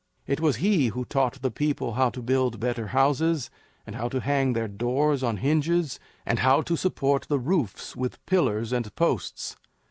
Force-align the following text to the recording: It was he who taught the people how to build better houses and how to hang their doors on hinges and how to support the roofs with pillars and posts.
It 0.25 0.39
was 0.39 0.55
he 0.55 0.87
who 0.87 1.05
taught 1.05 1.39
the 1.43 1.51
people 1.51 1.93
how 1.93 2.09
to 2.09 2.23
build 2.23 2.59
better 2.59 2.87
houses 2.87 3.51
and 3.85 3.95
how 3.95 4.09
to 4.09 4.19
hang 4.19 4.53
their 4.53 4.67
doors 4.67 5.21
on 5.21 5.37
hinges 5.37 5.99
and 6.25 6.39
how 6.39 6.63
to 6.63 6.75
support 6.75 7.27
the 7.29 7.37
roofs 7.37 7.95
with 7.95 8.17
pillars 8.25 8.73
and 8.73 8.95
posts. 8.95 9.57